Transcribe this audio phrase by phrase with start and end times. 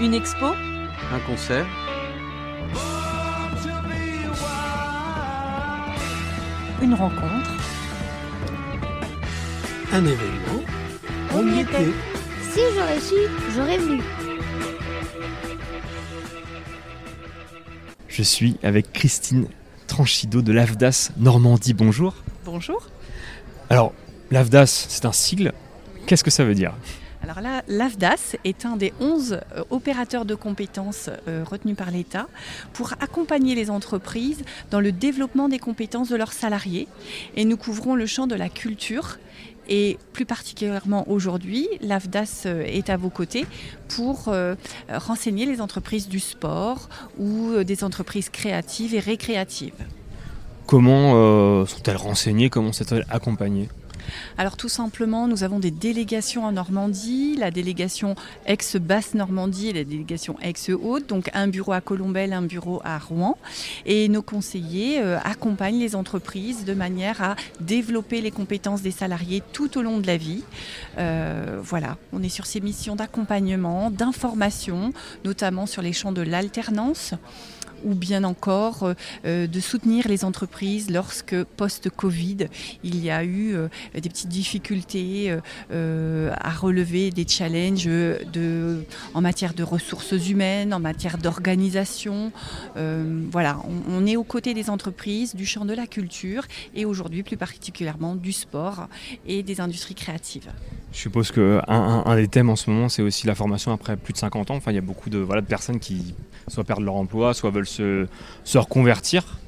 [0.00, 1.66] Une expo Un concert
[6.80, 7.50] Une rencontre
[9.92, 10.62] Un événement
[11.34, 11.92] On y était.
[12.50, 13.14] Si j'aurais su,
[13.54, 14.00] j'aurais venu.
[18.08, 19.48] Je suis avec Christine
[19.86, 21.74] Tranchido de l'AFDAS Normandie.
[21.74, 22.14] Bonjour.
[22.46, 22.88] Bonjour.
[23.68, 23.92] Alors,
[24.30, 25.52] l'AFDAS, c'est un sigle.
[26.06, 26.72] Qu'est-ce que ça veut dire?
[27.22, 32.28] Alors là, l'AFDAS est un des 11 euh, opérateurs de compétences euh, retenus par l'État
[32.72, 36.88] pour accompagner les entreprises dans le développement des compétences de leurs salariés.
[37.36, 39.18] Et nous couvrons le champ de la culture.
[39.68, 43.46] Et plus particulièrement aujourd'hui, l'AFDAS euh, est à vos côtés
[43.88, 44.32] pour
[44.88, 49.74] renseigner les entreprises du sport ou des entreprises créatives et récréatives.
[50.66, 52.50] Comment sont-elles renseignées?
[52.50, 53.68] Comment sont-elles accompagnées?
[54.38, 58.14] Alors tout simplement, nous avons des délégations en Normandie, la délégation
[58.46, 63.36] ex-Basse Normandie et la délégation ex-Haute, donc un bureau à Colombelle, un bureau à Rouen.
[63.86, 69.42] Et nos conseillers euh, accompagnent les entreprises de manière à développer les compétences des salariés
[69.52, 70.42] tout au long de la vie.
[70.98, 74.92] Euh, voilà, on est sur ces missions d'accompagnement, d'information,
[75.24, 77.14] notamment sur les champs de l'alternance
[77.84, 82.48] ou bien encore euh, euh, de soutenir les entreprises lorsque post-Covid,
[82.82, 85.36] il y a eu euh, des petites difficultés
[85.70, 87.88] à relever des challenges
[89.14, 92.32] en matière de ressources humaines, en matière d'organisation.
[92.76, 93.58] Voilà,
[93.88, 98.14] on est aux côtés des entreprises, du champ de la culture et aujourd'hui plus particulièrement
[98.14, 98.88] du sport
[99.26, 100.50] et des industries créatives.
[100.92, 104.12] Je suppose que un, des thèmes en ce moment, c'est aussi la formation après plus
[104.12, 104.56] de 50 ans.
[104.56, 106.14] Enfin, il y a beaucoup de, voilà, de personnes qui
[106.48, 108.08] soit perdent leur emploi, soit veulent se,
[108.44, 109.38] se reconvertir.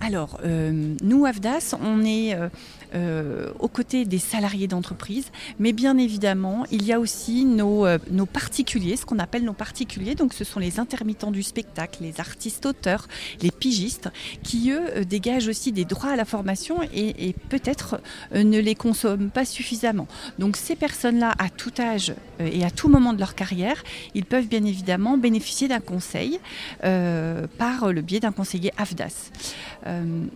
[0.00, 2.48] Alors, euh, nous, AFDAS, on est euh,
[2.94, 7.98] euh, aux côtés des salariés d'entreprise, mais bien évidemment, il y a aussi nos, euh,
[8.10, 10.14] nos particuliers, ce qu'on appelle nos particuliers.
[10.14, 13.08] Donc, ce sont les intermittents du spectacle, les artistes-auteurs,
[13.40, 14.10] les pigistes,
[14.42, 18.00] qui, eux, euh, dégagent aussi des droits à la formation et, peut-être
[18.34, 20.06] ne les consomment pas suffisamment.
[20.38, 23.82] Donc, ces personnes-là, à tout âge et à tout moment de leur carrière,
[24.14, 26.40] ils peuvent bien évidemment bénéficier d'un conseil
[26.80, 29.30] par le biais d'un conseiller AFDAS.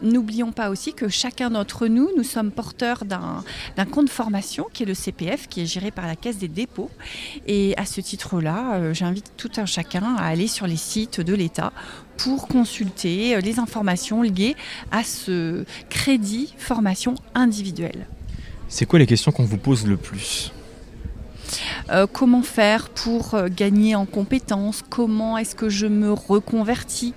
[0.03, 3.45] N'oublions pas aussi que chacun d'entre nous, nous sommes porteurs d'un
[3.77, 6.91] d'un compte formation qui est le CPF, qui est géré par la Caisse des dépôts.
[7.47, 11.35] Et à ce titre-là, euh, j'invite tout un chacun à aller sur les sites de
[11.35, 11.73] l'État
[12.17, 14.57] pour consulter euh, les informations liées
[14.91, 18.07] à ce crédit formation individuelle.
[18.69, 20.53] C'est quoi les questions qu'on vous pose le plus?
[21.91, 24.83] Euh, comment faire pour euh, gagner en compétences?
[24.89, 27.15] Comment est-ce que je me reconvertis?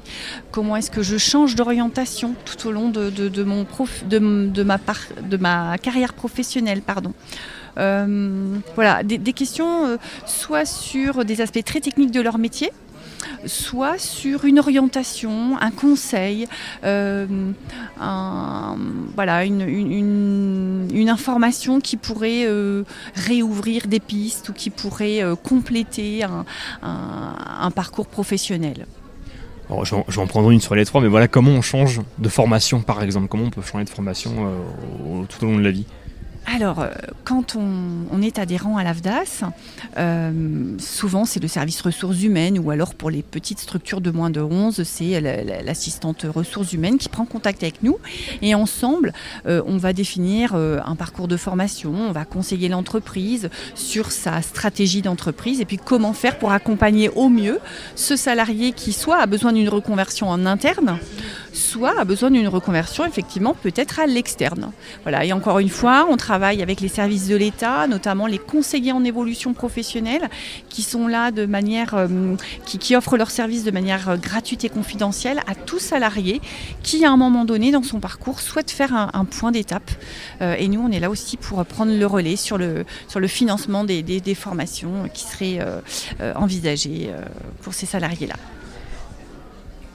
[0.51, 4.63] Comment est-ce que je change d'orientation tout au long de, mon prof- de,
[5.37, 7.13] ma carrière professionnelle pardon?
[7.77, 12.71] Euh, voilà, des, questions soit sur des aspects très techniques de leur métier,
[13.45, 16.47] soit sur une orientation, un conseil,
[16.83, 17.25] euh,
[19.15, 22.83] voilà, une, information qui pourrait euh,
[23.15, 28.85] réouvrir des pistes ou qui pourrait euh, compléter un, parcours professionnel.
[29.83, 32.81] Je, vais en- prendre une sur les trois, mais voilà, comment on change de formation,
[32.81, 34.51] par exemple Comment on peut changer de formation
[35.27, 35.85] tout au long de la vie?
[36.55, 36.89] Alors, euh,
[37.25, 39.43] quand on, est adhérent à l'AFDAS,
[39.97, 44.29] euh, souvent c'est le service ressources humaines ou alors pour les petites structures de moins
[44.29, 47.97] de 11, c'est la- la- l'assistante ressources humaines qui prend contact avec nous.
[48.41, 49.13] Et ensemble,
[49.45, 55.01] euh, on va définir un parcours de formation, on va conseiller l'entreprise sur sa stratégie
[55.01, 57.59] d'entreprise et puis comment faire pour accompagner au mieux
[57.95, 60.97] ce salarié qui soit a besoin d'une reconversion en interne,
[61.53, 64.71] soit a besoin d'une reconversion effectivement peut-être à l'externe.
[65.03, 68.91] Voilà, et encore une fois, on travaille avec les services de l'État, notamment les conseillers
[68.91, 70.29] en évolution professionnelle,
[70.69, 74.69] qui sont là de manière, euh, qui, offrent leurs services de manière euh, gratuite et
[74.69, 76.41] confidentielle à tout salarié
[76.83, 79.91] qui, à un moment donné dans son parcours, souhaite faire un, point d'étape.
[80.41, 83.27] Euh, et nous, on est là aussi pour prendre le relais sur le, sur le
[83.27, 87.09] financement des, des- formations qui seraient euh, envisagées
[87.61, 88.35] pour ces salariés-là.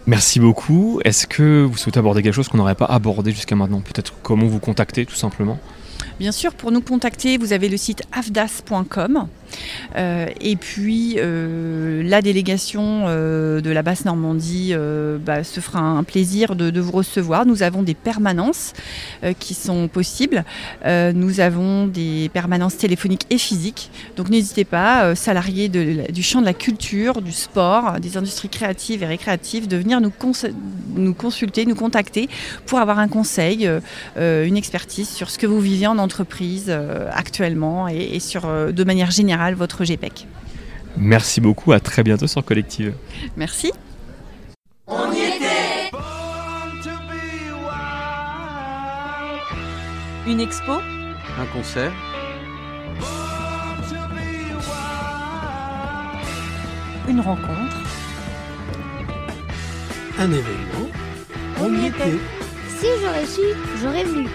[0.06, 1.00] Merci beaucoup.
[1.04, 4.46] Est-ce que vous souhaitez aborder quelque chose qu'on n'aurait pas abordé jusqu'à maintenant Peut-être comment
[4.46, 5.58] vous contacter, tout simplement
[6.20, 9.26] Bien sûr, pour nous contacter, vous avez le site afdas.com.
[9.96, 14.74] Euh, et puis, euh, la délégation euh, de la basse Normandie
[15.24, 17.46] bah, se fera un plaisir de, vous recevoir.
[17.46, 18.72] Nous avons des permanences
[19.38, 20.44] qui sont possibles.
[20.84, 23.90] Nous avons des permanences téléphoniques et physiques.
[24.16, 29.06] Donc, n'hésitez pas, salariés du champ de la culture, du sport, des industries créatives et
[29.06, 30.32] récréatives, de venir nous, cons-
[30.94, 32.28] nous consulter, nous contacter
[32.66, 33.68] pour avoir un conseil,
[34.16, 36.70] une expertise sur ce que vous vivez en entreprise
[37.12, 40.26] actuellement et, sur, de manière générale, votre GPEC.
[40.96, 42.94] Merci beaucoup, à très bientôt sur Collective.
[43.36, 43.72] Merci.
[50.26, 51.92] Une expo, Un concert
[57.08, 57.76] une rencontre?
[60.18, 60.88] Un événement?
[61.60, 62.18] On y était.
[62.78, 63.42] Si j'aurais su,
[63.82, 64.28] j'aurais venu.